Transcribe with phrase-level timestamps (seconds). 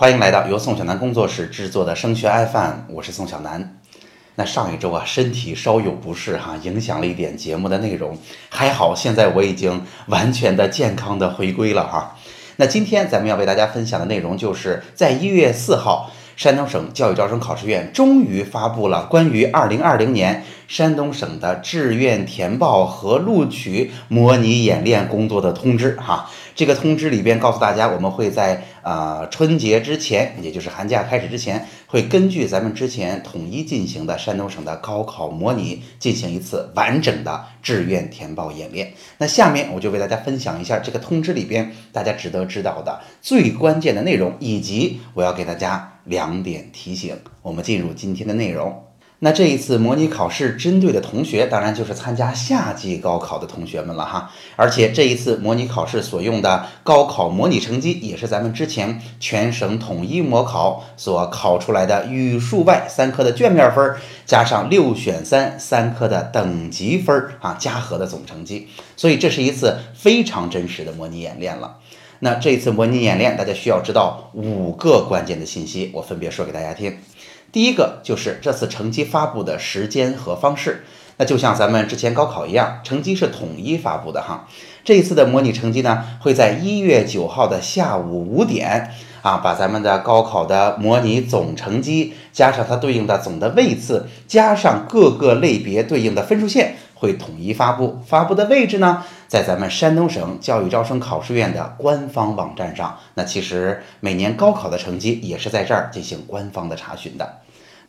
[0.00, 3.76] 欢迎来到由宋小南工作室制作的升学 FM，我是宋小南。
[4.36, 8.16] 那上一周啊，身体稍有不适哈，影响了一点节目的内容，
[8.48, 12.16] 还好现在我已经完全的健康的回归了哈。
[12.58, 16.12] 那今天咱们要为大家分享的内容，就是在一月四号。
[16.36, 25.96] 山东省教育招生考试院终于发布了关于二零二零年山东省的志愿填报和录取模拟演练工作的通知。
[25.96, 38.92] 哈，这个通知里边告诉大家，我们会在啊春节之前，也就是寒假开始之前，会根据咱们之前统一进行的山东省的高考模拟，进行一次完整的志愿填报演练。
[39.16, 45.94] 那下面我就为大家分享一下这个通知里边大家值得知道的最关键的内容，以及我要给大家。
[46.08, 48.87] 两点提醒，我们进入今天的内容。
[49.20, 54.30] 那这一次模拟考试针对的同学，当然就是参加夏季高考的同学们了哈。
[54.54, 68.68] 而且这一次模拟考试所用的高考模拟成绩，也是咱们之前全省统一模考所考出来的语数外三科的卷面分，加上六选三三科的等级分啊，加和的总成绩。
[68.96, 71.78] 所以这是一次非常真实的模拟演练了。
[72.20, 76.96] 那这一次模拟演练，大家需要知道五个关键的信息，我分别说给大家听。
[77.50, 80.84] 第一个就是这次成绩发布的时间和方式，
[81.16, 84.46] 那就像咱们之前高考一样，成绩是统一发布的哈。
[84.84, 88.90] 这一次的模拟成绩呢，会在一月九号的下午五点
[89.22, 96.76] 啊，把咱们的高考的模拟总成绩加上它对应的总的位次，加上各个类别对应的分数线。
[96.98, 102.98] 会统一发布，发布的位置呢，在咱们山东省教育招生考试院的官方网站上。
[103.14, 107.38] 那其实每年高考的成绩也是在这儿进行官方的查询的。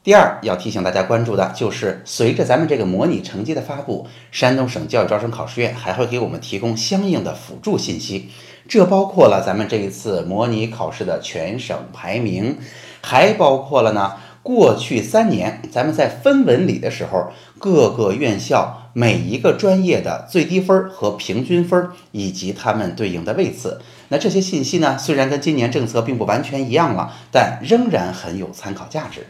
[0.02, 8.30] 第二，要提醒大家关注的就是，随着咱们这个模拟成绩的发布，山东省教育招生考试院还会给我们提供相应的辅助信息，
[8.68, 12.60] 这包括了咱们这一次模拟考试的全省排名，
[13.02, 14.14] 还包括了呢。
[14.42, 17.28] 过去三年，咱们在分文理的时候，
[17.60, 23.82] 各个院校每一个专业的最低分和平均分，以及它们对应的位次。
[24.10, 29.28] 那这些信息呢，虽然跟今年政策并不完全一样了，但仍然很有参考价值。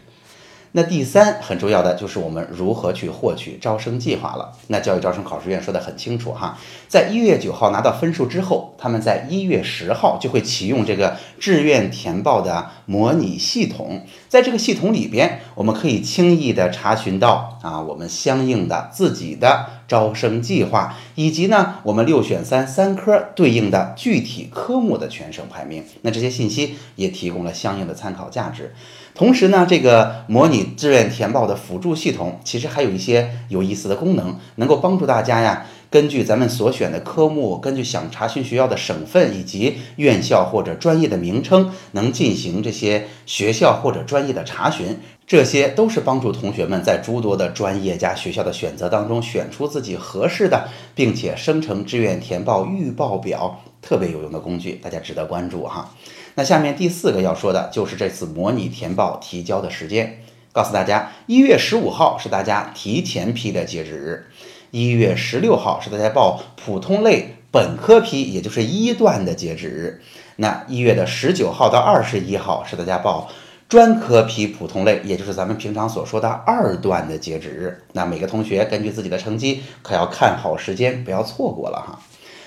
[0.74, 4.54] 那第三很重要的就是我们如何去获取招生计划了。
[4.68, 6.58] 那教育招生考试院说的很清楚哈，
[6.88, 14.06] 在一月九号拿到分数之后，他们在一月十号就会启用这个志愿填报的模拟系统。
[14.28, 25.84] 在这个系统里边，我们可以轻易的查询到啊，我们相应的自己的招生计划，以及呢我们六选三三科对应的具体科目的全省排名。
[26.04, 28.76] 那这些信息也提供了相应的参考价值。
[29.20, 44.98] 同时呢，这个模拟志愿填报的辅助系统其实还有一些有意思的功能，能够帮助大家呀，根据咱们所选的科目，根据想查询学校的省份以及院校或者专业的名称，能进行这些学校或者专业的查询。
[45.28, 55.94] 这些都是帮助同学们在诸多的专业加学校的选择当中，选出自己合适的，并且生成志愿填报预报表，特别有用的工具，大家值得关注哈。
[56.36, 64.28] 那下面第四个要说的就是这次模拟填报提交的时间，告诉大家，一月十五号是大家提前批的截止日，
[64.72, 70.02] 一月十六号是大家报普通类本科批，也就是一段的截止日。
[70.38, 73.30] 那一月的十九号到二十一号是大家报
[73.68, 77.84] 专科批普通类，也就是咱们平常所说的二段的截止日。
[77.94, 82.00] 那每个同学根据自己的成绩，可要看好时间，不要错过了哈。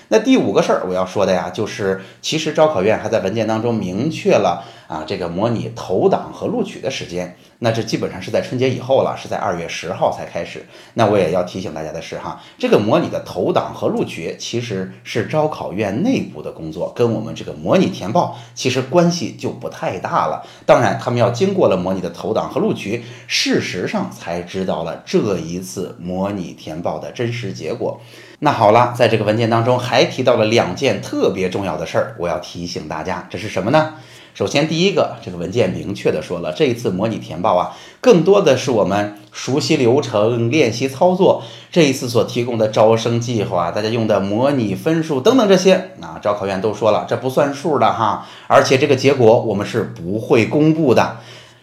[0.09, 7.35] 那第五个事儿我要说的呀，就是其实招考院还在文件当中明确了啊，这个模拟投档和录取的时间。
[7.59, 10.65] 那这基本上是在春节以后了，是在二月十号才开始。
[10.95, 20.45] 那我也要提醒大家的是哈，这个模拟的投档和录取其实是招考院内部的工作，跟我们这个模拟填报其实关系就不太大了。
[20.65, 28.01] 当然，他们要经过了模拟的投档和录取，事实上才知道了这一次模拟填报的真实结果。
[28.39, 33.93] 那好了，在这个文件当中还提到了两件特别重要的事儿，我要提醒大家，这是什么呢？
[34.33, 41.43] 首先，第一个，这个文件明确的说了，这一次模拟填报啊，更多的是我们熟悉流程、练习操作。
[41.71, 51.17] 这一次所提供的招生计划，大家用的模拟分数等等这些，啊招考院都说了，这不算数的哈，而且这个结果我们是不会公布的，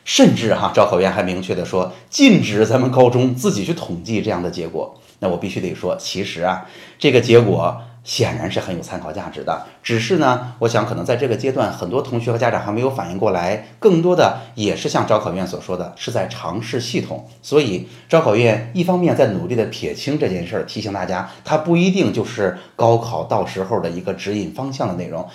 [0.05, 4.95] 甚至哈，招考院还明确的说，禁止咱们高中自己去统计这样的结果。
[5.19, 6.65] 那我必须得说，其实啊，
[7.01, 9.67] 这个结果显然是很有参考价值的。
[9.83, 17.29] 只是呢，我想可能在这个阶段，很多同学和家长还没有反应过来，更多的也是像招考院所说的，是在尝试系统。
[17.43, 25.29] 所以招考院一方面在努力的撇清这件事儿，提醒大家，它不一定就是高考到时候的一个指引方向的内容。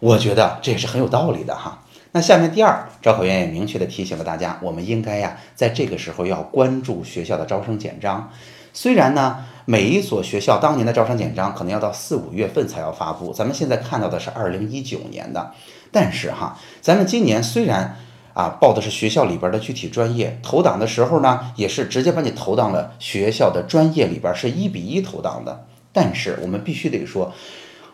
[0.00, 1.82] 我觉得这也是很有道理的哈。
[2.12, 8.30] 那下面第二，招考院也明确的提醒了大家，我们应该呀，在这个时候要关注学校的招生简章。
[8.80, 15.50] 虽然呢，每一所学校当年的招生简章可能要到四五月份才要发布，咱们现在看到的是二零一九年的，
[15.90, 17.96] 但是哈，咱们今年虽然
[18.34, 27.32] 啊报的是学校里边的具体专业，投档的时候呢，也是直接把你投到了学校的专业里边，是一比一投档的，但是我们必须得说。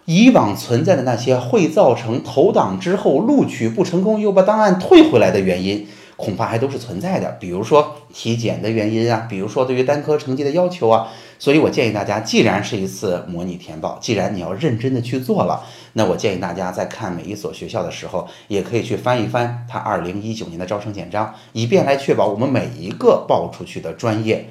[0.04, 7.36] 以往存在的那些会造成投档之后录取不成功又把档案退回来的原因，恐怕还都是存在的。
[7.40, 11.08] 比如说体检的原因啊，比如说对于单科成绩的要求啊。
[11.36, 15.62] 所以我建议大家，既然是一次模拟填报，既然你要认真的去做了，
[15.92, 24.48] 那我建议大家在看每一所学校的时候，也可以去翻一翻它二零一九年的招生简章，以便来确保我们每一个报出去的专业。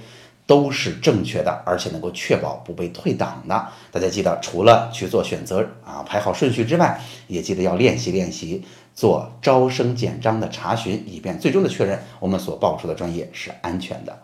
[0.54, 3.68] 都是正确的，而且能够确保不被退档的。
[3.92, 8.64] 大家记得，除了去做选择啊排好顺序之外，也记得要练习练习
[8.94, 14.16] 做招生简章的查询，以便最终的确认我们所报出的专业是安全的。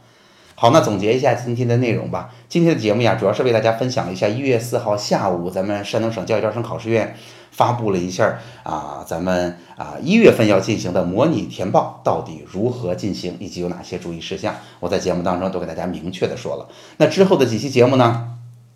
[0.61, 2.33] 好，那总结一下今天的内容吧。
[2.49, 7.15] 今天的节目呀，主要是为大家分享了一下一月四号下午咱们山东省教育招生考试院。
[7.49, 16.67] 发布了一下啊，咱们啊一月份要进行的模拟填报到底如何进行，以及有哪些注意事项，我在节目当中都给大家明确的说了。
[16.97, 18.27] 那之后的几期节目呢，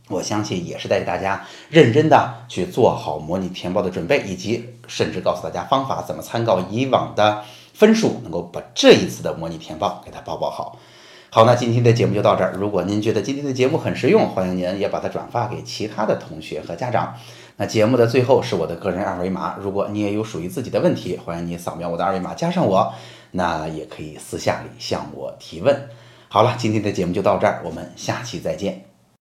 [0.08, 7.44] 我相信也是带着大家认真的去做好模拟填报的准备，以及甚至告诉大家方法怎么参考以往的
[7.74, 10.80] 分数，能够把这一次的模拟填报给它报报好。
[11.36, 12.54] 好，那今天的节目就到这儿。
[12.60, 17.16] 如果您觉得今天的节目很实用，欢迎您也把它转发给其他的同学和家长。
[17.58, 22.94] 那节目的最后是我的个人二维码，如果你也有属于自己的问题，欢迎你扫描我的二维码加上我，
[23.32, 25.90] 那也可以私下里向我提问。
[26.30, 28.93] 好了，今天的节目就到这儿，我们下期再见。